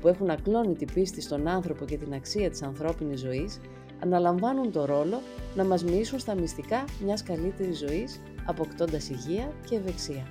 [0.00, 3.60] που έχουν ακλόνητη πίστη στον άνθρωπο και την αξία της ανθρώπινης ζωής,
[4.02, 5.20] αναλαμβάνουν το ρόλο
[5.54, 10.28] να μας μοιήσουν στα μυστικά μιας καλύτερης ζωής, αποκτώντας υγεία και ευεξία.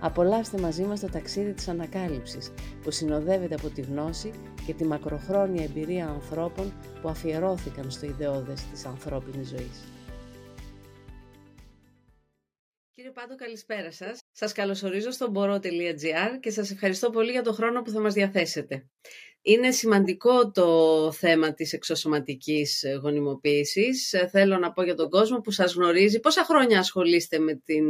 [0.00, 4.30] Απολαύστε μαζί μας το ταξίδι της ανακάλυψης, που συνοδεύεται από τη γνώση
[4.66, 9.97] και τη μακροχρόνια εμπειρία ανθρώπων που αφιερώθηκαν στο ιδεώδες της ανθρώπινης ζωής.
[13.20, 14.18] Πάντο, καλησπέρα σας.
[14.32, 18.88] Σας καλωσορίζω στο μπορώ.gr και σας ευχαριστώ πολύ για το χρόνο που θα μας διαθέσετε.
[19.42, 20.68] Είναι σημαντικό το
[21.12, 24.14] θέμα της εξωσωματικής γονιμοποίησης.
[24.30, 26.20] Θέλω να πω για τον κόσμο που σας γνωρίζει.
[26.20, 27.84] Πόσα χρόνια ασχολείστε με την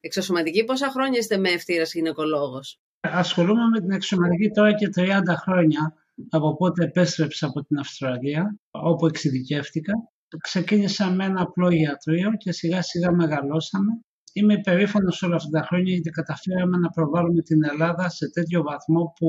[0.00, 5.94] εξωσωματική, πόσα χρόνια είστε με ευθύρας γυναικολόγος; Ασχολούμαι με την εξωσωματική τώρα και 30 χρόνια
[6.30, 9.92] από πότε επέστρεψα από την Αυστραλία, όπου εξειδικεύτηκα.
[10.40, 13.92] Ξεκίνησα με ένα απλό ιατρείο και σιγά σιγά μεγαλώσαμε
[14.38, 19.12] Είμαι υπερήφανο όλα αυτά τα χρόνια γιατί καταφέραμε να προβάλλουμε την Ελλάδα σε τέτοιο βαθμό
[19.18, 19.28] που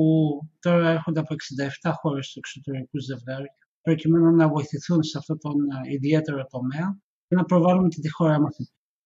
[0.58, 1.34] τώρα έρχονται από
[1.82, 3.48] 67 χώρες του εξωτερικού ζευγάρι
[3.82, 8.40] προκειμένου να βοηθηθούν σε αυτόν τον ε, ιδιαίτερο τομέα και να προβάλλουμε και τη χώρα
[8.40, 8.56] μας.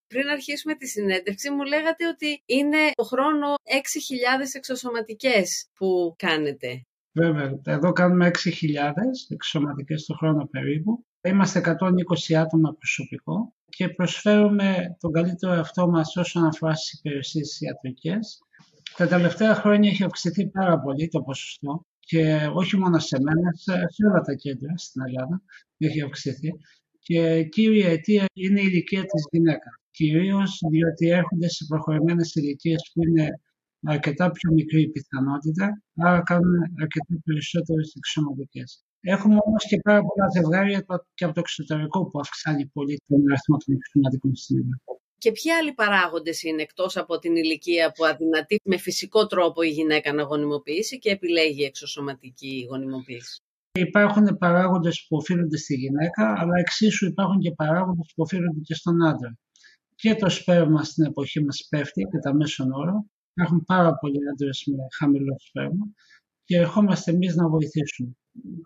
[0.07, 3.53] Πριν αρχίσουμε τη συνέντευξη μου λέγατε ότι είναι το χρόνο 6.000
[4.53, 6.85] εξωσωματικές που κάνετε.
[7.11, 8.49] Βέβαια, εδώ κάνουμε 6.000
[9.29, 11.05] εξωσωματικές το χρόνο περίπου.
[11.21, 11.59] Είμαστε
[12.29, 18.39] 120 άτομα προσωπικό και προσφέρουμε τον καλύτερο εαυτό μας όσον αφορά στις υπηρεσίες ιατρικές.
[18.97, 23.51] Τα τελευταία χρόνια έχει αυξηθεί πάρα πολύ το ποσοστό και όχι μόνο σε μένα,
[23.87, 25.41] σε όλα τα κέντρα στην Ελλάδα
[25.77, 26.49] έχει αυξηθεί.
[26.99, 29.73] Και κύρια αιτία είναι η ηλικία της γυναίκας.
[29.91, 33.39] Κυρίως διότι έρχονται σε προχωρημένες ηλικίες που είναι
[33.83, 38.83] αρκετά πιο μικρή η πιθανότητα, άρα κάνουν αρκετά περισσότερες εξωματικές.
[39.05, 43.57] Έχουμε όμως και πάρα πολλά ζευγάρια και από το εξωτερικό που αυξάνει πολύ τον αριθμό
[43.65, 45.01] των εξωματικών στην Ελλάδα.
[45.17, 49.69] Και ποιοι άλλοι παράγοντες είναι εκτός από την ηλικία που αδυνατεί με φυσικό τρόπο η
[49.69, 53.41] γυναίκα να γονιμοποιήσει και επιλέγει εξωσωματική γονιμοποίηση;
[53.71, 59.05] Υπάρχουν παράγοντες που οφείλονται στη γυναίκα, αλλά εξίσου υπάρχουν και παράγοντες που οφείλονται και στον
[59.05, 59.37] άντρα.
[59.95, 63.05] Και το σπέρμα στην εποχή μας πέφτει κατά μέσον όρο.
[63.33, 65.85] Υπάρχουν πάρα πολλοί άντρες με χαμηλό σπέρμα
[66.43, 68.15] και ερχόμαστε εμείς να βοηθήσουμε.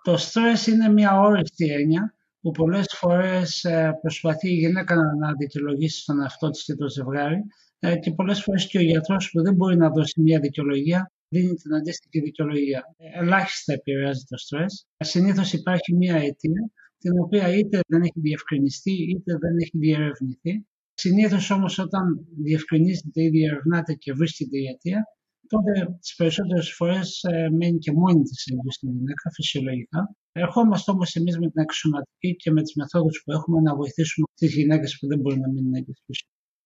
[0.03, 6.01] Το στρες είναι μια όριστη έννοια που πολλές φορές ε, προσπαθεί η γυναίκα να δικαιολογήσει
[6.01, 7.43] στον εαυτό της και το ζευγάρι
[7.79, 11.53] ε, και πολλές φορές και ο γιατρός που δεν μπορεί να δώσει μια δικαιολογία δίνει
[11.53, 12.83] την αντίστοιχη δικαιολογία.
[13.19, 14.87] Ελάχιστα επηρεάζει το στρες.
[14.97, 20.65] Συνήθως υπάρχει μια αιτία την οποία είτε δεν έχει διευκρινιστεί είτε δεν έχει διερευνηθεί.
[20.93, 25.03] Συνήθως όμως όταν διευκρινίζεται ή διερευνάται και βρίσκεται η αιτία,
[25.47, 28.41] τότε τις περισσότερες φορές ε, μένει και μόνη της
[28.75, 30.15] στην γυναίκα, φυσιολογικά.
[30.31, 34.53] Ερχόμαστε όμως εμείς με την αξιωματική και με τις μεθόδους που έχουμε να βοηθήσουμε τις
[34.53, 35.93] γυναίκες που δεν μπορεί να μείνουν έγκυε.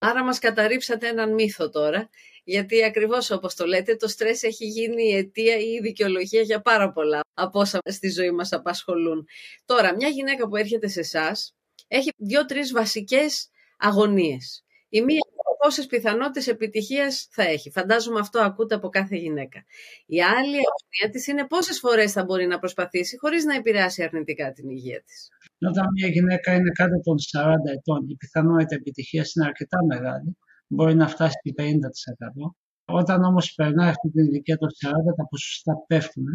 [0.04, 2.10] Άρα μας καταρρύψατε έναν μύθο τώρα,
[2.44, 6.62] γιατί ακριβώς όπως το λέτε, το στρες έχει γίνει η αιτία ή η δικαιολογία για
[6.62, 9.26] πάρα πολλά από όσα στη ζωή μας απασχολούν.
[9.66, 11.56] Τώρα, μια γυναίκα που έρχεται σε εσάς
[11.88, 14.64] έχει δύο-τρεις βασικές αγωνίες.
[14.94, 15.20] Η μία
[15.64, 17.70] πόσες πιθανότητες επιτυχίας θα έχει.
[17.72, 19.60] Φαντάζομαι αυτό ακούτε από κάθε γυναίκα.
[20.06, 24.52] Η άλλη αγωνία της είναι πόσες φορές θα μπορεί να προσπαθήσει χωρίς να επηρεάσει αρνητικά
[24.52, 25.30] την υγεία της.
[25.70, 30.38] Όταν μια γυναίκα είναι κάτω των 40 ετών, η πιθανότητα επιτυχίας είναι αρκετά μεγάλη.
[30.68, 32.56] Μπορεί να φτάσει και 50%.
[32.86, 36.26] Όταν όμως περνάει αυτή την ηλικία των 40, τα ποσοστά πέφτουν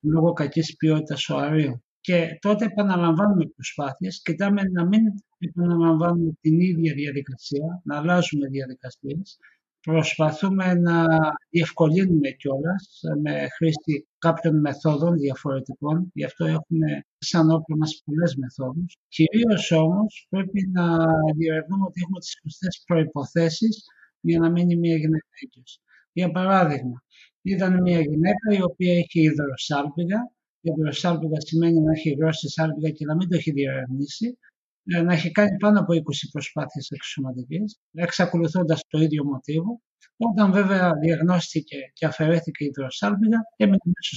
[0.00, 1.83] λόγω κακής ποιότητας οαρίων.
[2.06, 5.02] Και τότε επαναλαμβάνουμε προσπάθειες, κοιτάμε να μην
[5.38, 9.38] επαναλαμβάνουμε την ίδια διαδικασία, να αλλάζουμε διαδικασίες.
[9.80, 11.06] Προσπαθούμε να
[11.50, 16.10] διευκολύνουμε κιόλας με χρήση κάποιων μεθόδων διαφορετικών.
[16.14, 18.96] Γι' αυτό έχουμε σαν όπλο μας πολλές μεθόδους.
[19.08, 20.96] Κυρίως όμως πρέπει να
[21.36, 23.84] διερευνούμε ότι έχουμε τις σωστές προϋποθέσεις
[24.20, 25.80] για να μείνει μια γυναίκα έγκυος.
[26.12, 27.02] Για παράδειγμα,
[27.42, 30.33] ήταν μια γυναίκα η οποία έχει υδροσάλπιγα.
[30.66, 34.38] Η υδροσάλπιγα σημαίνει να έχει γρώσει σάλπιγα και να μην το έχει διερευνήσει
[34.84, 35.98] ε, να έχει κάνει πάνω από 20
[36.32, 39.82] προσπάθειες εξωματικές, εξακολουθώντας το ίδιο μοτίβο.
[40.16, 44.16] Όταν βέβαια διαγνώστηκε και αφαιρέθηκε η υδροσάλπιγα, έμεινε μέσω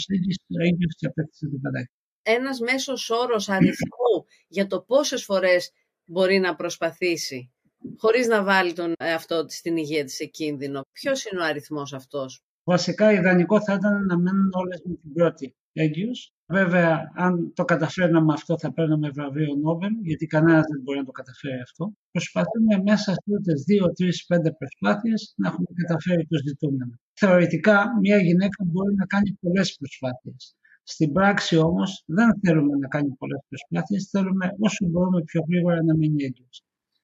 [0.67, 1.91] έγκυος και απέκτησε την παιδάκι.
[2.21, 5.71] Ένας μέσος όρος αριθμού για το πόσες φορές
[6.05, 7.51] μπορεί να προσπαθήσει
[7.97, 10.81] χωρίς να βάλει τον εαυτό της στην υγεία της σε κίνδυνο.
[10.91, 15.55] Ποιος είναι ο αριθμός αυτός; Βασικά ιδανικό θα ήταν να μένουν όλες με την πρώτη
[15.83, 16.31] έγκυος.
[16.49, 21.11] Βέβαια, αν το καταφέρναμε αυτό θα παίρναμε βραβείο Νόμπελ, γιατί κανένας δεν μπορεί να το
[21.11, 21.93] καταφέρει αυτό.
[22.11, 26.93] Προσπαθούμε μέσα στις δύο, τρεις, πέντε προσπάθειες να έχουμε καταφέρει το ζητούμενο.
[27.13, 30.55] Θεωρητικά, μια γυναίκα μπορεί να κάνει πολλές προσπάθειες.
[30.83, 35.95] Στην πράξη όμως δεν θέλουμε να κάνει πολλές προσπάθειες, θέλουμε όσο μπορούμε πιο γρήγορα να
[35.95, 36.63] μείνει έγκυος.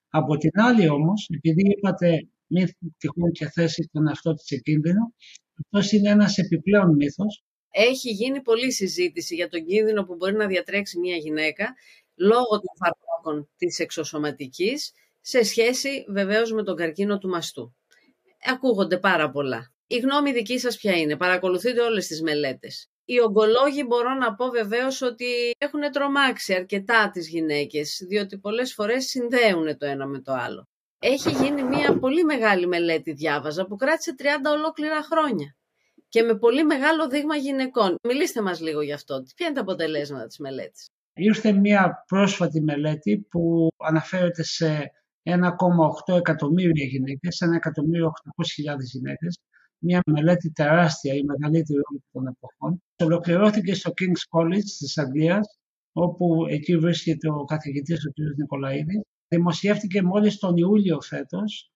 [0.09, 2.67] Από την άλλη όμως, επειδή είπατε μην
[2.97, 5.13] τυχόν και θέσει τον εαυτό της σε κίνδυνο,
[5.59, 7.43] αυτός είναι ένας επιπλέον μύθος.
[7.75, 11.73] Έχει γίνει πολλή συζήτηση για τον κίνδυνο που μπορεί να διατρέξει μια γυναίκα
[12.15, 14.91] λόγω των φαρμάκων της εξωσωματικής
[15.21, 17.75] σε σχέση βεβαίως με τον καρκίνο του μαστού.
[18.45, 19.73] Ακούγονται πάρα πολλά.
[19.87, 22.89] Η γνώμη δική σας ποια είναι, παρακολουθείτε όλες τις μελέτες.
[23.05, 29.05] Οι ογκολόγοι μπορώ να πω βεβαίως ότι έχουν τρομάξει αρκετά τις γυναίκες, διότι πολλές φορές
[29.05, 30.67] συνδέουν το ένα με το άλλο.
[30.99, 35.55] Έχει γίνει μια πολύ μεγάλη μελέτη, διάβαζα, που κράτησε 30 ολόκληρα χρόνια
[36.13, 37.95] και με πολύ μεγάλο δείγμα γυναικών.
[38.07, 39.23] Μιλήστε μας λίγο γι' αυτό.
[39.35, 44.91] Ποια είναι τα αποτελέσματα της μελέτης; Ήρθε μια πρόσφατη μελέτη που αναφέρεται σε
[45.23, 49.39] 1,8 εκατομμύρια γυναίκες, 1.800.000 γυναίκες,
[49.77, 52.81] μια μελέτη τεράστια, η μεγαλύτερη όλων των εποχών.
[53.03, 55.57] Ολοκληρώθηκε στο King's College της Αγγλίας,
[55.91, 58.37] όπου εκεί βρίσκεται ο καθηγητής ο κ.
[58.37, 59.01] Νικολαίδης.
[59.27, 61.71] Δημοσιεύτηκε μόλις τον Ιούλιο φέτος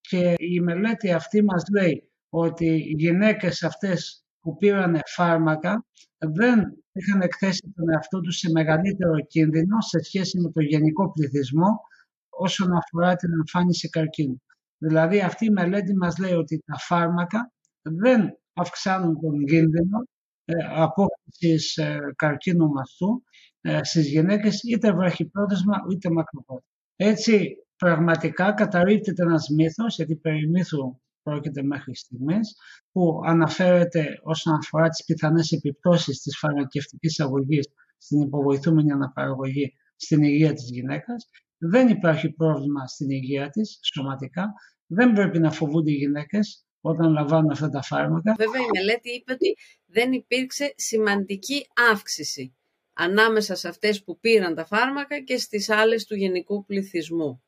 [0.00, 5.84] και η μελέτη αυτή μας λέει ότι οι γυναίκες αυτές που πήραν φάρμακα
[6.18, 6.60] δεν
[6.92, 11.80] είχαν εκθέσει τον εαυτό τους σε μεγαλύτερο κίνδυνο σε σχέση με το γενικό πληθυσμό
[12.28, 14.42] όσον αφορά την εμφάνιση καρκίνου.
[14.78, 17.52] Δηλαδή αυτή η μελέτη μας λέει ότι τα φάρμακα
[17.82, 20.06] δεν αυξάνουν τον κίνδυνο
[20.44, 23.22] ε, απόκτησης ε, καρκίνου μαστού
[23.60, 26.70] ε, στις γυναίκες είτε βραχυπρόθεσμα είτε μακροπρόθεσμα.
[26.96, 32.56] Έτσι πραγματικά καταρρύπτεται ένας μύθος, γιατί περί μύθου πρόκειται μέχρι στιγμής,
[32.92, 37.66] που αναφέρεται όσον αφορά τις πιθανές επιπτώσεις της φαρμακευτικής αγωγής
[37.98, 41.28] στην υποβοηθούμενη αναπαραγωγή στην υγεία της γυναίκας
[41.58, 44.52] δεν υπάρχει πρόβλημα στην υγεία της σωματικά.
[44.86, 48.34] Δεν πρέπει να φοβούνται οι γυναίκες όταν λαμβάνουν αυτά τα φάρμακα.
[48.38, 49.56] Βέβαια η μελέτη είπε ότι
[49.86, 52.54] δεν υπήρξε σημαντική αύξηση
[52.92, 57.42] ανάμεσα σε αυτές που πήραν τα φάρμακα και στις άλλες του γενικού πληθυσμού.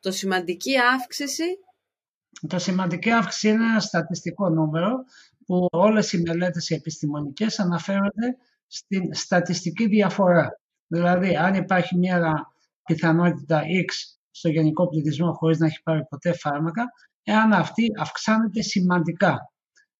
[0.00, 1.44] Το σημαντική αύξηση...
[2.46, 5.04] Το σημαντική αύξηση είναι ένα στατιστικό νούμερο
[5.46, 8.36] που όλες οι μελέτες οι επιστημονικές αναφέρονται
[8.66, 10.60] στην στατιστική διαφορά.
[10.86, 12.46] Δηλαδή, αν υπάρχει μια
[12.84, 16.84] πιθανότητα X στο γενικό πληθυσμό χωρίς να έχει πάρει ποτέ φάρμακα,
[17.22, 19.52] εάν αυτή αυξάνεται σημαντικά.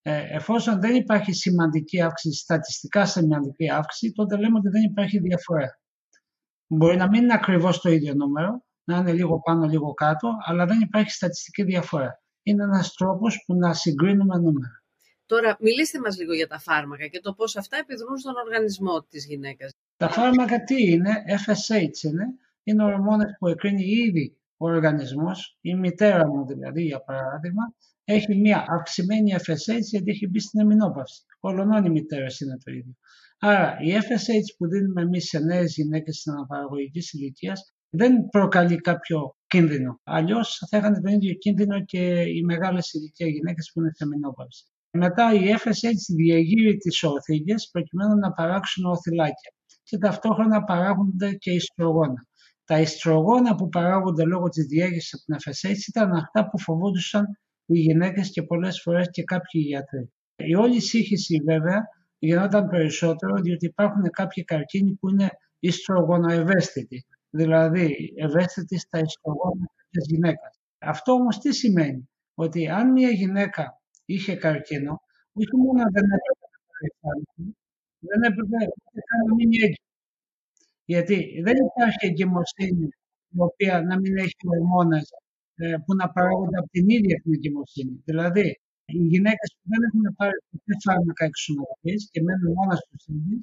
[0.03, 5.79] Ε, εφόσον δεν υπάρχει σημαντική αύξηση, στατιστικά σημαντική αύξηση, τότε λέμε ότι δεν υπάρχει διαφορά.
[6.67, 10.67] Μπορεί να μην είναι ακριβώς το ίδιο νούμερο, να είναι λίγο πάνω, λίγο κάτω, αλλά
[10.67, 12.23] δεν υπάρχει στατιστική διαφορά.
[12.49, 14.83] Είναι ένας τρόπος που να συγκρίνουμε νούμερα.
[15.27, 19.27] Τώρα, μιλήστε μας λίγο για τα φάρμακα και το πώς αυτά επιδρούν στον οργανισμό της
[19.27, 19.71] γυναίκας.
[19.97, 22.27] Τα φάρμακα τι είναι, FSH είναι,
[22.63, 27.75] είναι ορμόνες που εκρίνει ήδη ο οργανισμός, η μητέρα μου δηλαδή για παράδειγμα,
[28.05, 31.23] έχει μια αυξημένη FSH γιατί έχει μπει στην εμεινόπαυση.
[31.41, 32.95] Ολονών οι μητέρες είναι το ίδιο.
[33.39, 39.37] Άρα η FSH που δίνουμε εμείς σε νέες γυναίκες στην αναπαραγωγική ηλικίας δεν προκαλεί κάποιο
[39.47, 40.01] κίνδυνο.
[40.05, 44.65] Αλλιώς θα είχαν τον ίδιο κίνδυνο και οι μεγάλες ηλικία γυναίκες που είναι σε μηνόπαυση.
[44.91, 49.53] Μετά η FSH διαγείρει τις οθήγε προκειμένου να παράξουν οθυλάκια
[49.83, 52.27] και ταυτόχρονα παράγονται και ιστρογόνα.
[52.65, 57.25] Τα ιστρογόνα που παράγονται λόγω της διέγερσης από την FSH ήταν αυτά που φοβόντουσαν
[57.67, 60.13] οι γυναίκες και πολλές φορές και κάποιοι γιατροί.
[60.37, 68.79] Η όλη σύγχυση βέβαια γινόταν περισσότερο διότι υπάρχουν κάποιοι καρκίνοι που είναι ιστρογονοευαίσθητοι, δηλαδή ευαίσθητοι
[68.79, 70.61] στα ιστρογόνα της γυναίκας.
[70.79, 75.01] Αυτό όμως τι σημαίνει, ότι αν μια γυναίκα είχε καρκίνο,
[75.33, 76.47] όχι μόνο δεν έπρεπε
[76.81, 77.55] να πάρει
[78.01, 78.57] δεν έπρεπε
[79.27, 79.85] να μείνει έγκυο.
[80.85, 82.89] Γιατί δεν υπάρχει εγκυμοσύνη
[83.37, 85.07] η οποία να μην έχει ορμόνες
[85.55, 88.03] ε, που να παράγονται από την ίδια την εγκυμοσύνη.
[88.05, 88.47] Δηλαδή,
[88.85, 93.41] οι γυναίκες που δεν έχουν πάρει ποτέ φάρμακα εξομολογή και μένουν μόνο στου ίδιου,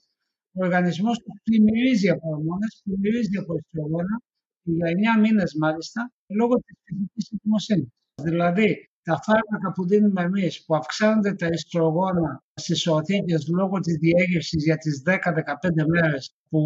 [0.58, 4.22] ο οργανισμός του πλημμυρίζει από ορμόνες, πλημμυρίζει από ιστρογόνα,
[4.64, 7.94] για 9 μήνες μάλιστα, λόγω της φυσικής εγκυμοσύνη.
[8.22, 14.58] Δηλαδή, τα φάρμακα που δίνουμε εμείς που αυξάνονται τα ιστρογόνα στις οθήκες λόγω της διέγερση
[14.58, 16.60] για τις 10-15 μέρες που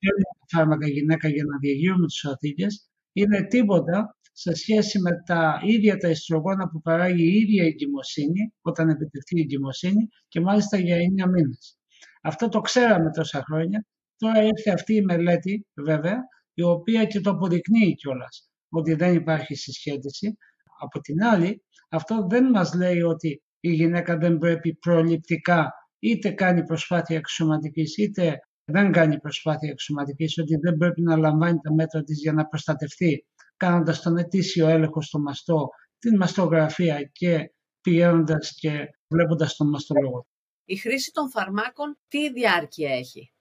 [0.00, 5.60] παίρνει τα φάρμακα γυναίκα για να διαγείρουμε τις οθήκες, είναι τίποτα σε σχέση με τα
[5.64, 10.76] ίδια τα ιστρογόνα που παράγει η ίδια η εγκυμοσύνη, όταν επιτευχθεί η εγκυμοσύνη και μάλιστα
[10.78, 11.75] για 9 μήνες.
[12.26, 13.84] Αυτό το ξέραμε τόσα χρόνια.
[14.16, 16.16] Τώρα ήρθε αυτή η μελέτη, βέβαια,
[16.54, 20.36] η οποία και το αποδεικνύει κιόλας ότι δεν υπάρχει συσχέτιση.
[20.80, 26.64] Από την άλλη, αυτό δεν μας λέει ότι η γυναίκα δεν πρέπει προληπτικά είτε κάνει
[26.64, 32.20] προσπάθεια εξωματικής είτε δεν κάνει προσπάθεια εξωματικής, ότι δεν πρέπει να λαμβάνει τα μέτρα της
[32.20, 35.68] για να προστατευτεί, κάνοντας τον ετήσιο έλεγχο στο μαστό,
[35.98, 40.26] την μαστογραφία και πηγαίνοντας και βλέποντας τον μαστολόγο.
[40.68, 43.32] Η χρήση των φαρμάκων τι διάρκεια έχει;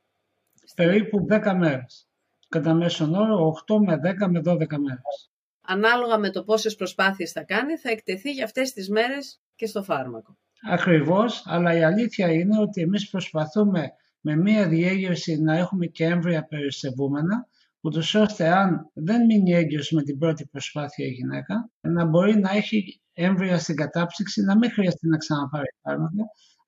[0.76, 2.08] Περίπου 10 μέρες.
[2.50, 5.32] Κατά μέσον όρο 8 με 10 με 12 μέρες.
[5.62, 9.84] Ανάλογα με το πόσες προσπάθειες θα κάνει, θα εκτεθεί για αυτές τις μέρες και στο
[9.84, 10.38] φάρμακο.
[10.70, 16.46] Ακριβώς, αλλά η αλήθεια είναι ότι εμείς προσπαθούμε με μία διέγερση να έχουμε και έμβρια
[16.46, 17.48] περιστευούμενα,
[17.82, 22.52] ούτως ώστε αν δεν μείνει έγκυος με την πρώτη προσπάθεια η γυναίκα, να μπορεί να
[22.52, 26.24] έχει έμβρια στην κατάψυξη, να μην χρειαστεί να ξαναπάρει φάρμακα,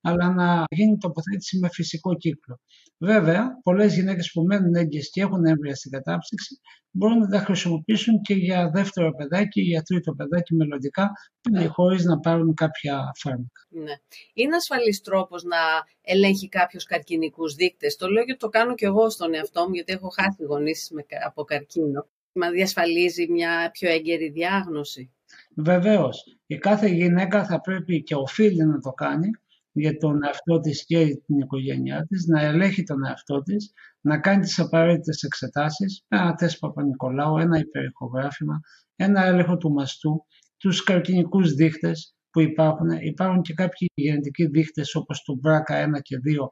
[0.08, 2.60] αλλά να γίνει τοποθέτηση με φυσικό κύκλο.
[3.00, 6.60] Βέβαια, πολλές γυναίκες που μένουν έγκυες και έχουν έμβρια στην κατάψυξη
[6.92, 11.12] μπορούν να τα χρησιμοποιήσουν και για δεύτερο παιδάκι ή για τρίτο παιδάκι μελλοντικά,
[11.52, 11.66] ναι.
[11.66, 13.62] χωρίς να πάρουν κάποια φάρμακα.
[13.70, 13.94] Ναι.
[14.34, 15.58] Είναι ασφαλής τρόπος να
[16.02, 19.94] ελέγχει κάποιος καρκινικούς δείκτες; Το λέω γιατί το κάνω και εγώ στον εαυτό μου, γιατί
[19.94, 20.92] έχω χάσει γονείς
[21.26, 22.08] από καρκίνο.
[22.34, 25.12] Μα διασφαλίζει μια πιο έγκαιρη διάγνωση.
[25.56, 26.24] Βεβαίως.
[26.46, 29.30] Η κάθε γυναίκα θα πρέπει και οφείλει να το κάνει
[29.80, 34.42] για τον εαυτό της και την οικογένειά της, να ελέγχει τον εαυτό της, να κάνει
[34.42, 38.60] τις απαραίτητες εξετάσεις, ένα τεστ Παπα-Νικολάου, ένα υπερηχογράφημα,
[38.96, 40.26] ένα έλεγχο του μαστού,
[40.58, 42.90] τους καρκινικούς δείχτες που υπάρχουν.
[42.90, 46.48] Υπάρχουν και κάποιοι γενετικοί δείχτες όπως το BRCA 1 και 2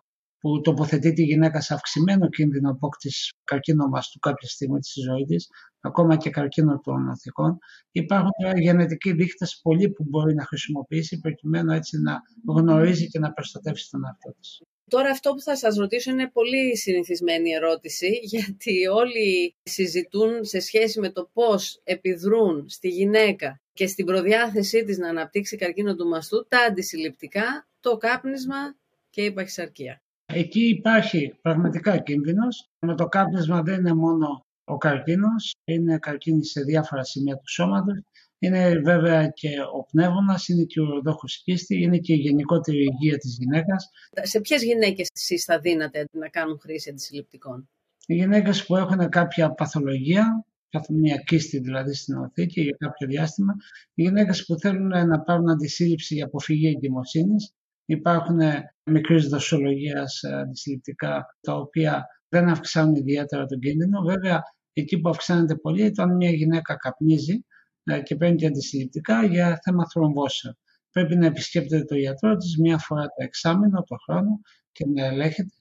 [0.46, 5.50] που τοποθετεί τη γυναίκα σε αυξημένο κίνδυνο απόκτησης καρκίνο μαστού κάποια στιγμή της ζωής της,
[5.80, 7.58] ακόμα και καρκίνο των οθικών.
[7.92, 12.20] Υπάρχουν γενετικοί δείκτες πολλοί που μπορεί να χρησιμοποιήσει προκειμένου έτσι να
[12.54, 14.62] γνωρίζει και να προστατεύσει τον εαυτό της.
[14.90, 21.00] Τώρα αυτό που θα σας ρωτήσω είναι πολύ συνηθισμένη ερώτηση, γιατί όλοι συζητούν σε σχέση
[21.00, 26.46] με το πώς επιδρούν στη γυναίκα και στην προδιάθεσή της να αναπτύξει καρκίνο του μαστού
[26.48, 28.76] τα αντισυλληπτικά, το κάπνισμα
[29.10, 30.00] και η παχυσαρκία.
[30.26, 32.70] Εκεί υπάρχει πραγματικά κίνδυνος.
[32.80, 38.02] Με το κάπνισμα δεν είναι μόνο ο καρκίνος, είναι καρκίνη σε διάφορα σημεία του σώματος.
[38.40, 43.18] Είναι βέβαια και ο πνεύμονας, είναι και ο ροδόχος κίστη, είναι και η γενικότερη υγεία
[43.18, 43.90] της γυναίκας.
[44.22, 47.70] Σε ποιες γυναίκες εσείς θα δίνατε να κάνουν χρήση αντισυλληπτικών;
[48.08, 50.46] Οι γυναίκες που έχουν κάποια παθολογία,
[50.90, 53.54] μια κίστη δηλαδή στην οθήκη για κάποιο διάστημα,
[53.94, 57.52] οι γυναίκες που θέλουν να πάρουν αντισύλληψη για αποφυγή εγκυμοσύνης,
[57.86, 58.40] Υπάρχουν
[58.84, 64.02] μικρής δοσολογίας ε, αντισυλληπτικά τα οποία δεν αυξάνουν ιδιαίτερα τον κίνδυνο.
[64.02, 64.42] Βέβαια,
[64.74, 67.46] εκεί που αυξάνεται πολύ όταν μια γυναίκα καπνίζει
[67.84, 70.58] ε, και παίρνει και αντισυλληπτικά για θέμα θρομβώσεων.
[70.92, 74.40] Πρέπει να επισκέπτεται το γιατρό της μία φορά το εξάμεινο, το χρόνο
[74.72, 75.54] και να ελέγχεται.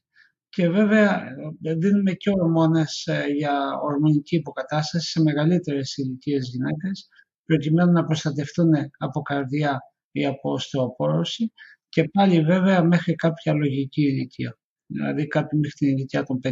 [0.49, 1.23] Και βέβαια
[1.63, 7.09] ε, δίνουμε και ορμόνες για ορμονική υποκατάσταση σε μεγαλύτερες ηλικίες γυναίκες
[7.45, 9.79] προκειμένου να προστατευτούν από καρδιά
[10.11, 11.53] ή από οστεοπόρωση
[11.95, 14.59] και πάλι βέβαια μέχρι κάποια λογική ηλικία.
[14.87, 16.51] Δηλαδή κάποιοι μέχρι την ηλικία των 50.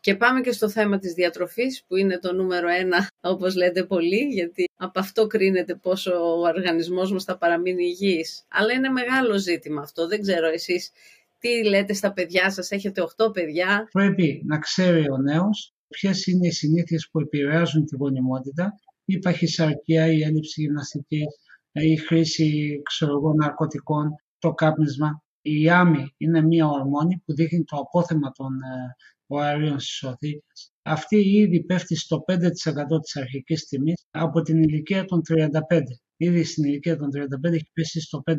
[0.00, 4.22] Και πάμε και στο θέμα της διατροφής που είναι το νούμερο ένα όπως λέτε πολλοί
[4.32, 8.44] γιατί από αυτό κρίνεται πόσο ο οργανισμός μας θα παραμείνει υγιής.
[8.48, 10.06] Αλλά είναι μεγάλο ζήτημα αυτό.
[10.08, 10.90] Δεν ξέρω εσείς
[11.38, 16.46] τι λέτε στα παιδιά σας, έχετε 8 παιδιά; Πρέπει να ξέρει ο νέος ποιες είναι
[16.46, 18.72] οι συνήθειες που επηρεάζουν τη γονιμότητα,
[19.04, 21.26] η παχυσαρκία, η έλλειψη γυμναστικής,
[21.72, 25.22] η χρήση ξέρω, ναρκωτικών, το κάπνισμα.
[25.42, 28.94] Η άμυ είναι μια ορμόνη που δείχνει το απόθεμα των ε,
[29.26, 30.72] οαρίων στις οθήκες.
[30.82, 32.34] Αυτή ήδη πέφτει στο 5%
[33.02, 35.80] της αρχικής τιμής από την ηλικία των 35.
[36.16, 37.08] Ήδη στην ηλικία των
[37.48, 38.32] 35 έχει πέσει στο 5%.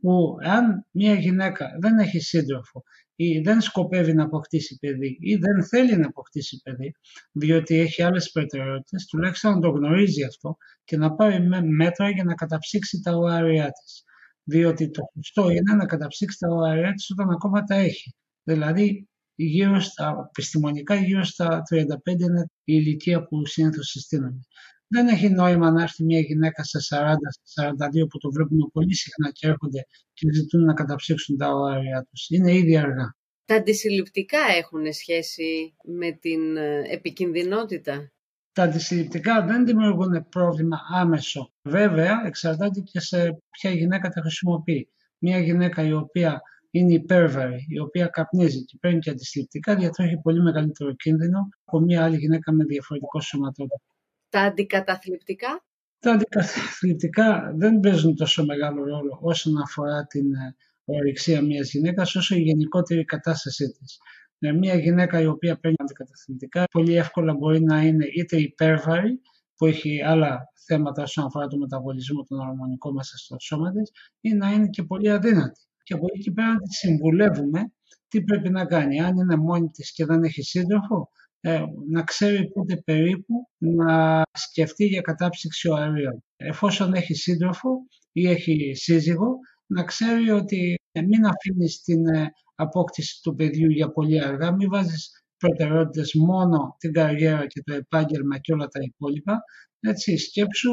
[0.00, 2.82] Που αν μια γυναίκα δεν έχει σύντροφο
[3.16, 6.92] ή δεν σκοπεύει να αποκτήσει παιδί ή δεν θέλει να αποκτήσει παιδί,
[7.32, 12.34] διότι έχει άλλες προτεραιότητες, τουλάχιστον να το γνωρίζει αυτό και να πάρει μέτρα για να
[12.34, 14.04] καταψύξει τα οάρια της
[14.44, 18.14] διότι το σωστό είναι να καταψύξει τα οαρέα της όταν ακόμα τα έχει.
[18.42, 24.40] Δηλαδή, γύρω στα, επιστημονικά γύρω στα 35 είναι η ηλικία που συνήθως συστήνονται.
[24.86, 29.46] Δεν έχει νόημα να έρθει μια γυναίκα σε 40-42 που το βλέπουμε πολύ συχνά και
[29.46, 32.28] έρχονται και ζητούν να καταψύξουν τα οάρια τους.
[32.28, 33.14] Είναι ήδη αργά.
[33.44, 38.12] Τα αντισυλληπτικά έχουν σχέση με την ε, επικινδυνότητα;
[38.52, 41.52] Τα αντισυλληπτικά δεν δημιουργούν πρόβλημα άμεσο.
[41.62, 44.88] Βέβαια, εξαρτάται και σε ποια γυναίκα τα χρησιμοποιεί.
[45.18, 46.40] Μια γυναίκα η οποία
[46.70, 52.04] είναι υπέρβαρη, η οποία καπνίζει και παίρνει και αντισυλληπτικά, διατρέχει πολύ μεγαλύτερο κίνδυνο από μια
[52.04, 53.80] άλλη γυναίκα με διαφορετικό σωματόδο.
[54.28, 55.64] Τα αντικαταθλιπτικά;
[55.98, 60.54] Τα αντικαταθλιπτικά δεν παίζουν τόσο μεγάλο ρόλο όσον αφορά την ε,
[60.84, 63.98] ορυξία μιας γυναίκας, όσο η γενικότερη κατάστασή της.
[64.44, 69.20] Ε, μια γυναίκα η οποία παίρνει αντικαταθλιπτικά πολύ εύκολα μπορεί να είναι είτε υπέρβαρη,
[69.56, 74.32] που έχει άλλα θέματα όσον αφορά το μεταβολισμό των ορμονικών μέσα στο σώμα της, ή
[74.32, 75.60] να είναι και πολύ αδύνατη.
[75.82, 77.72] και από εκεί πέρα να τη συμβουλεύουμε
[78.08, 79.00] τι πρέπει να κάνει.
[79.00, 81.08] Αν είναι μόνη της και δεν έχει σύντροφο,
[81.40, 86.24] ε, να ξέρει πότε περίπου να σκεφτεί για κατάψυξη οαρίων.
[86.36, 87.70] Εφόσον έχει σύντροφο
[88.12, 89.38] ή έχει σύζυγο,
[89.74, 95.10] να ξέρει ότι μην αφήνεις την ε, απόκτηση του παιδιού για πολύ αργά, μην βάζεις
[95.36, 99.40] προτεραιότητες μόνο την καριέρα και το επάγγελμα και όλα τα υπόλοιπα.
[99.80, 100.70] Έτσι, σκέψου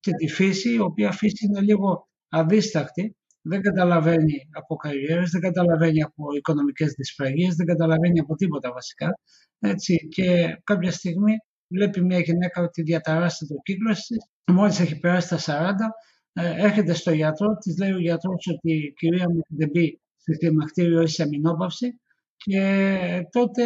[0.00, 6.02] και τη φύση, η οποία φύση είναι λίγο αδίστακτη, δεν καταλαβαίνει από καριέρες, δεν καταλαβαίνει
[6.02, 9.18] από οικονομικές δυσπραγίες, δεν καταλαβαίνει από τίποτα βασικά.
[9.58, 11.34] Έτσι, και κάποια στιγμή
[11.68, 15.88] βλέπει μια γυναίκα ότι διαταράσσεται το κύκλος της, μόλις έχει περάσει τα 40, ε,
[16.32, 21.02] έρχεται στο γιατρό, της λέει ο γιατρός ότι η κυρία μου δεν μπει στο κλιμακτήριο
[21.02, 22.00] ή σε αμυνόπαυση
[22.36, 23.62] και τότε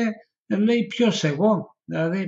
[0.49, 2.27] λέει ποιος εγώ, δηλαδή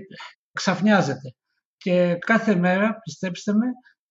[0.53, 1.35] ξαφνιάζεται.
[1.77, 3.67] Και κάθε μέρα, πιστέψτε με,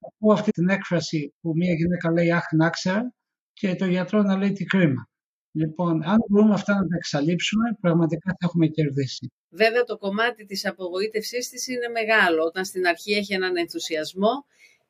[0.08, 3.14] ακούω αυτή την έκφραση που μια γυναίκα λέει «Αχ, να ξέρα»
[3.54, 5.10] και το γιατρό να λέει «Τι κρίμα».
[5.52, 9.32] Λοιπόν, αν μπορούμε αυτά να τα εξαλείψουμε, πραγματικά θα έχουμε κερδίσει.
[9.50, 12.44] Βέβαια, το κομμάτι της απογοήτευσής της είναι μεγάλο.
[12.44, 14.46] Όταν στην αρχή έχει έναν ενθουσιασμό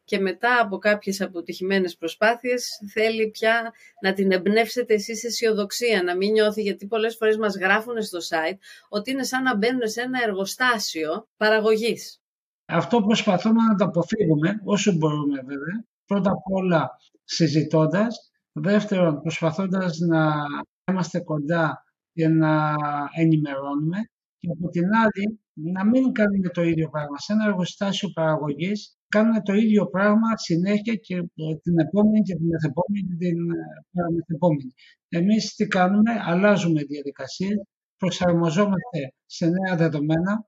[0.07, 6.31] και μετά από κάποιες αποτυχημένες προσπάθειες θέλει πια να την εμπνεύσετε εσείς αισιοδοξία, να μην
[6.31, 8.57] νιώθει, γιατί πολλές φορές μας γράφουν στο site
[8.89, 12.21] ότι είναι σαν να μπαίνουν σε ένα εργοστάσιο παραγωγής.
[12.65, 15.85] Αυτό προσπαθούμε να το αποφύγουμε όσο μπορούμε βέβαια.
[16.05, 16.89] Πρώτα απ' όλα
[17.23, 20.33] συζητώντας, δεύτερον προσπαθώντας να
[20.91, 21.83] είμαστε κοντά
[22.13, 22.75] και να
[23.15, 23.97] ενημερώνουμε
[24.37, 27.17] και από την άλλη να μην κάνουμε το ίδιο πράγμα.
[27.17, 32.47] Σε ένα εργοστάσιο παραγωγής κάνουμε το ίδιο πράγμα συνέχεια και ε, την επόμενη και την
[32.47, 34.71] μεθεπόμενη και την ε, παραμεθεπόμενη.
[35.09, 37.61] Εμείς τι κάνουμε, αλλάζουμε διαδικασίες,
[37.97, 40.45] προσαρμοζόμαστε σε νέα δεδομένα,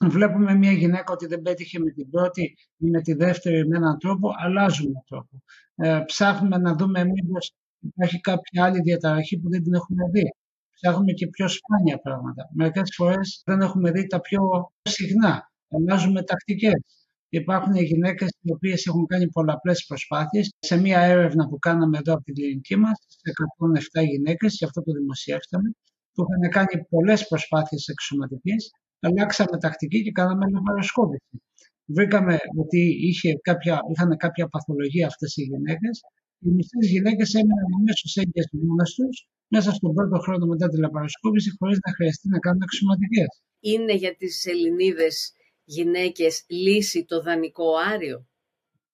[0.00, 3.98] βλέπουμε μια γυναίκα ότι δεν πέτυχε με την πρώτη ή με τη δεύτερη με έναν
[3.98, 5.42] τρόπο, αλλάζουμε τρόπο.
[5.74, 10.34] Ε, ψάχνουμε να δούμε μήπως υπάρχει κάποια άλλη διαταραχή που δεν την έχουμε δει.
[10.74, 12.50] Ψάχνουμε και πιο σπάνια πράγματα.
[12.52, 14.40] Μερικές φορές δεν έχουμε δει τα πιο
[14.82, 15.52] συχνά.
[15.70, 16.97] Αλλάζουμε τακτικές.
[17.28, 20.50] Υπάρχουν γυναίκες οι οποίες έχουν κάνει πολλαπλές προσπάθειες.
[20.58, 24.82] Σε μία έρευνα που κάναμε εδώ από την κλινική μας, σε 107 γυναίκες, και αυτό
[24.82, 25.70] το δημοσιεύσαμε,
[26.12, 31.42] που είχαν κάνει πολλές προσπάθειες εξωματικής, αλλάξαμε τακτική και κάναμε λαβαροσκόπηση.
[31.84, 36.00] Βρήκαμε ότι είχε κάποια, είχαν κάποια παθολογία αυτές οι γυναίκες.
[36.40, 41.56] Οι μισές γυναίκες έμειναν αμέσως έγκυες μόνες τους μέσα στον πρώτο χρόνο μετά τη λαπαροσκόπηση,
[41.58, 43.42] χωρίς να χρειαστεί να κάνουν εξωματικές.
[43.60, 45.32] Είναι για τις Ελληνίδες
[45.68, 48.26] γυναίκες λύσει το δανεικό άριο.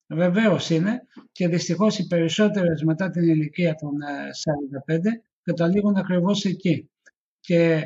[0.07, 3.91] Βεβαίως είναι και δυστυχώς οι περισσότερες μετά την ηλικία των
[4.87, 5.09] 45 ε,
[5.43, 6.89] καταλήγουν ακριβώς εκεί.
[7.39, 7.83] Και ε,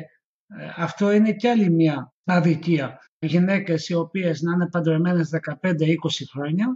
[0.76, 2.98] αυτό είναι και άλλη μια αδικία.
[3.18, 5.76] Γυναίκες οι οποίες να είναι παντρεμένες 15-20
[6.32, 6.66] χρόνια,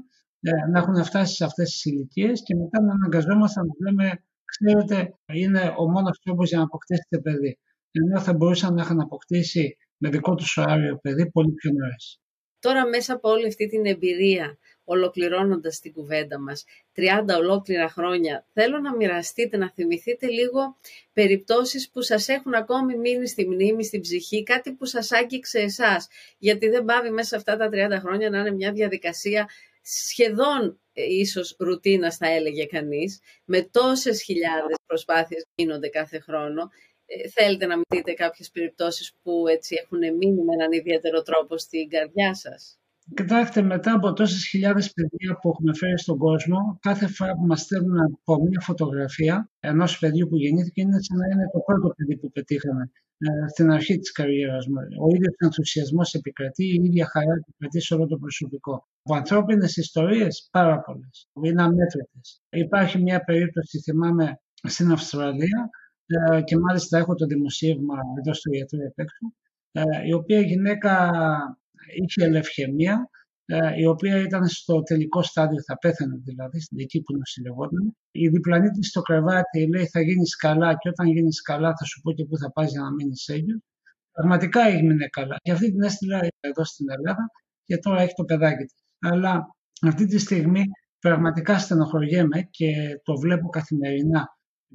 [0.40, 5.14] ε, να έχουν φτάσει σε αυτές τις ηλικίες και μετά να αναγκαζόμαστε να λέμε ξέρετε
[5.26, 7.58] είναι ο μόνος τρόπος για να αποκτήσετε παιδί.
[7.90, 12.18] Ενώ θα μπορούσαν να είχαν αποκτήσει με δικό του ωράριο παιδί πολύ πιο νωρίς.
[12.58, 16.64] Τώρα μέσα από όλη αυτή την εμπειρία, ολοκληρώνοντας την κουβέντα μας,
[16.94, 20.76] 30 ολόκληρα χρόνια, θέλω να μοιραστείτε, να θυμηθείτε λίγο
[21.12, 26.08] περιπτώσεις που σας έχουν ακόμη μείνει στη μνήμη, στην ψυχή, κάτι που σας άγγιξε εσάς.
[26.38, 29.48] Γιατί δεν πάβει μέσα σε αυτά τα 30 χρόνια να είναι μια διαδικασία
[29.82, 36.93] σχεδόν ε, ίσως ρουτίνας θα έλεγε κανείς, με τόσες χιλιάδες προσπάθειες γίνονται κάθε χρόνο ε,
[37.34, 41.88] θέλετε να μην δείτε κάποιες περιπτώσεις που έτσι έχουν μείνει με έναν ιδιαίτερο τρόπο στην
[41.88, 42.78] καρδιά σας;
[43.14, 47.60] Κοιτάξτε, μετά από τόσες χιλιάδες παιδιά που έχουμε φέρει στον κόσμο, κάθε φορά που μας
[47.60, 52.16] στέλνουν από μια φωτογραφία ενός παιδιού που γεννήθηκε, είναι σαν να είναι το πρώτο παιδί
[52.16, 54.74] που πετύχαμε ε, στην αρχή της καριέρας μου.
[55.04, 58.88] Ο ίδιος ενθουσιασμός επικρατεί, η ίδια χαρά επικρατεί σε όλο το προσωπικό.
[59.02, 61.28] Από ανθρώπινες ιστορίες, πάρα πολλές.
[61.42, 62.42] Είναι αμέτρητες.
[62.50, 65.70] Υπάρχει μια περίπτωση, θυμάμαι, στην Αυστραλία,
[66.06, 69.32] ε, και μάλιστα έχω το δημοσίευμα εδώ στο ιατρό επ' έξω,
[69.72, 71.10] ε, η οποία γυναίκα
[72.02, 73.10] είχε ελευχαιμία,
[73.46, 77.96] ε, η οποία ήταν στο τελικό στάδιο, θα πέθανε δηλαδή, στην εκεί που νοσηλευόταν.
[78.10, 82.00] Η διπλανή της στο κρεβάτι λέει θα γίνεις καλά και όταν γίνεις καλά θα σου
[82.00, 83.60] πω και πού θα πας για να μείνεις έγκυος.
[84.12, 85.36] Πραγματικά έγινε καλά.
[85.42, 87.30] Και αυτή την έστειλα εδώ στην Ελλάδα
[87.64, 88.82] και τώρα έχει το παιδάκι της.
[88.98, 89.46] Αλλά
[89.82, 90.62] αυτή τη στιγμή
[90.98, 94.28] πραγματικά στενοχωριέμαι και το βλέπω καθημερινά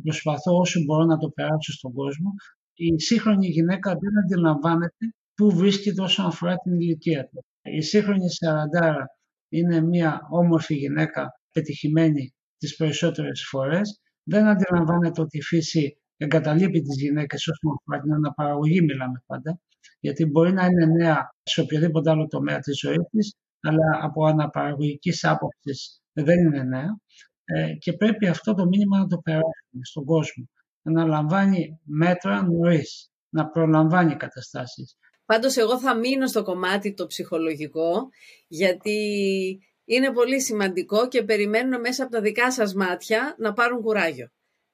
[0.03, 2.33] προσπαθώ όσο μπορώ να το περάσω στον κόσμο,
[2.73, 7.45] η σύγχρονη γυναίκα δεν αντιλαμβάνεται πού βρίσκεται όσον αφορά την ηλικία του.
[7.61, 9.05] Η σύγχρονη Σαραντάρα
[9.49, 14.01] είναι μια όμορφη γυναίκα, πετυχημένη τις περισσότερες φορές.
[14.23, 19.59] Δεν αντιλαμβάνεται ότι η φύση εγκαταλείπει τις γυναίκες όσον αφορά την αναπαραγωγή μιλάμε πάντα,
[19.99, 25.23] γιατί μπορεί να είναι νέα σε οποιοδήποτε άλλο τομέα της ζωής της, αλλά από αναπαραγωγικής
[25.23, 26.97] άποψης δεν είναι νέα.
[27.55, 30.49] Ε, και πρέπει αυτό το μήνυμα να το περάσουμε στον κόσμο.
[30.81, 34.95] Να λαμβάνει μέτρα νωρίς, να προλαμβάνει καταστάσεις.
[35.25, 38.09] Πάντως εγώ θα μείνω στο κομμάτι το ψυχολογικό,
[38.47, 38.99] γιατί
[39.85, 44.27] είναι πολύ σημαντικό και περιμένουν μέσα από τα δικά σας μάτια να πάρουν κουράγιο.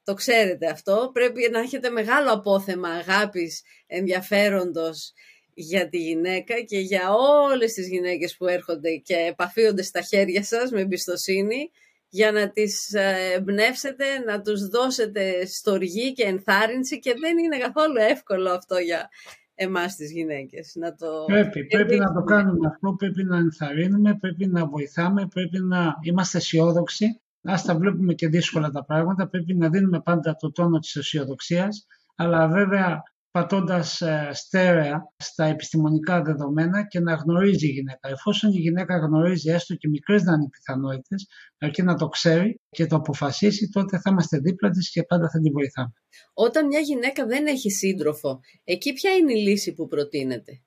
[0.03, 5.13] Το ξέρετε αυτό, πρέπει να έχετε μεγάλο απόθεμα αγάπης, ενδιαφέροντος
[5.53, 10.71] για τη γυναίκα και για όλες τις γυναίκες που έρχονται και επαφίονται στα χέρια σας
[10.71, 11.71] με εμπιστοσύνη
[12.15, 17.95] για να τις ε, εμπνεύσετε, να τους δώσετε στοργή και ενθάρρυνση και δεν είναι καθόλου
[18.09, 19.09] εύκολο αυτό για
[19.55, 20.75] εμάς τις γυναίκες.
[20.75, 21.07] Να το...
[21.25, 26.37] Πρέπει, πρέπει να το κάνουμε αυτό, πρέπει να ενθαρρύνουμε, πρέπει να βοηθάμε, πρέπει να είμαστε
[26.37, 27.21] αισιόδοξοι.
[27.43, 31.87] Ας τα βλέπουμε και δύσκολα τα πράγματα, πρέπει να δίνουμε πάντα το τόνο της αισιοδοξίας,
[32.15, 33.03] αλλά βέβαια
[33.35, 38.09] πατώντας ε, στέρεα στα επιστημονικά δεδομένα και να γνωρίζει η γυναίκα.
[38.09, 41.27] Εφόσον η γυναίκα γνωρίζει έστω και μικρές να είναι πιθανότητες,
[41.59, 45.39] αρκεί να το ξέρει και το αποφασίσει, τότε θα είμαστε δίπλα της και πάντα θα
[45.39, 45.93] την βοηθάμε.
[46.33, 50.61] Όταν μια γυναίκα δεν έχει σύντροφο, εκεί ποια είναι η λύση που προτείνεται;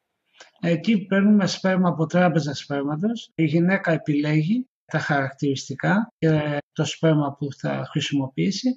[0.60, 3.30] Εκεί παίρνουμε σπέρμα από τράπεζα σπέρματος.
[3.34, 8.68] Η γυναίκα επιλέγει τα χαρακτηριστικά και το σπέρμα που θα χρησιμοποιήσει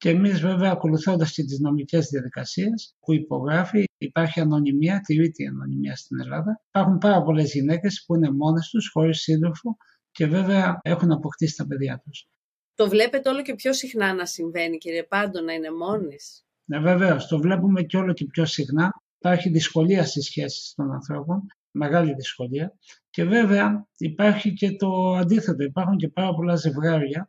[0.00, 5.96] και εμείς βέβαια ακολουθώντας και τις νομικές διαδικασίες που υπογράφει, υπάρχει ανωνυμία, τηρείται η ανωνυμία
[5.96, 6.62] στην Ελλάδα.
[6.68, 9.76] Υπάρχουν πάρα πολλές γυναίκες που είναι μόνες τους, χωρίς σύντροφο
[10.10, 12.26] και βέβαια έχουν αποκτήσει τα παιδιά τους.
[12.74, 17.26] Το βλέπετε όλο και πιο συχνά να συμβαίνει, κύριε Πάντο, να είναι μόνης; Ναι, βεβαίως.
[17.26, 18.90] Το βλέπουμε και όλο και πιο συχνά.
[19.18, 22.72] Υπάρχει δυσκολία στις σχέσεις των ανθρώπων, μεγάλη δυσκολία.
[23.10, 25.62] Και βέβαια υπάρχει και το αντίθετο.
[25.62, 27.28] Υπάρχουν και πάρα πολλά ζευγάρια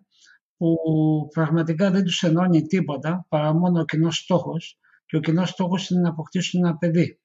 [0.62, 5.89] που πραγματικά δεν τους ενώνει τίποτα παρά μόνο ο κοινός στόχος και ο κοινός στόχος
[5.89, 7.19] είναι να αποκτήσουν ένα παιδί.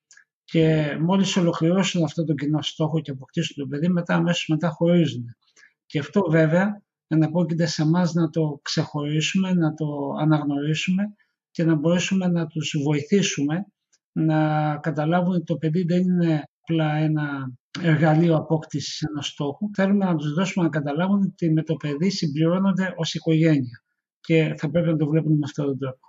[0.44, 5.36] Και μόλις ολοκληρώσουν αυτό το κοινό στόχο και αποκτήσουν το παιδί, μετά αμέσως μετά χωρίζουν.
[5.86, 9.86] Και αυτό βέβαια εναπόκειται σε εμάς να το ξεχωρίσουμε, να το
[10.20, 11.14] αναγνωρίσουμε
[11.50, 13.66] και να μπορέσουμε να τους βοηθήσουμε
[14.12, 17.52] να καταλάβουν ότι το παιδί δεν είναι απλά ένα
[17.82, 19.70] εργαλείο απόκτησης ενός στόχου.
[19.74, 23.82] Θέλουμε να τους δώσουμε να καταλάβουν ότι με το παιδί συμπληρώνονται ως οικογένεια
[24.20, 26.00] και θα πρέπει να το βλέπουν με αυτόν τον τρόπο.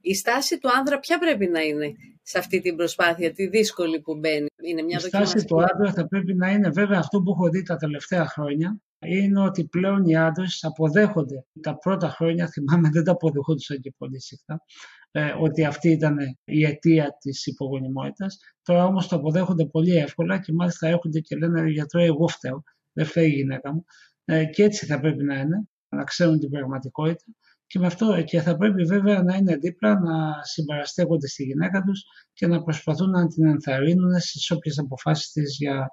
[0.00, 4.18] Η στάση του άνδρα ποια πρέπει να είναι σε αυτή την προσπάθεια, τη δύσκολη που
[4.18, 7.48] μπαίνει; Είναι μια Η στάση του άνδρα θα πρέπει να είναι βέβαια αυτό που έχω
[7.48, 11.44] δει τα τελευταία χρόνια, είναι ότι πλέον οι άντρες αποδέχονται.
[11.60, 14.60] Τα πρώτα χρόνια, θυμάμαι, δεν τα αποδεχόντουσαν και πολύ συχνά,
[15.05, 15.05] ε,
[15.40, 18.38] ότι αυτή ήταν η αιτία της υπογονιμότητας.
[18.62, 23.06] Τώρα όμως το αποδέχονται πολύ εύκολα και μάλιστα έρχονται και λένε γιατρό εγώ φταίω, δεν
[23.06, 23.84] φταίει η γυναίκα μου.
[24.24, 27.24] Ε, και έτσι θα πρέπει να είναι, να ξέρουν την πραγματικότητα.
[27.66, 32.04] Και με αυτό και θα πρέπει βέβαια να είναι δίπλα, να συμπαραστέκονται στη γυναίκα τους
[32.32, 35.90] και να προσπαθούν να την ενθαρρύνουν στις όποιες αποφάσεις της για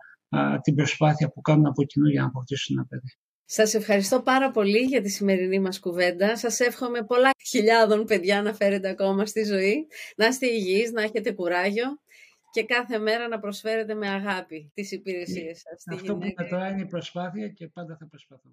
[0.62, 3.18] την προσπάθεια που κάνουν από κοινού για να αποκτήσουν ένα παιδί.
[3.46, 6.38] Σας ευχαριστώ πάρα πολύ για τη σημερινή μας κουβέντα.
[6.38, 9.88] Σας εύχομαι πολλά χιλιάδων παιδιά να φέρετε ακόμα στη ζωή.
[10.16, 11.86] Να είστε υγιείς, να έχετε κουράγιο
[12.52, 15.98] και κάθε μέρα να προσφέρετε με αγάπη τις υπηρεσίες σας.
[15.98, 18.50] Αυτό που με τώρα είναι η προσπάθεια και πάντα θα προσπαθώ.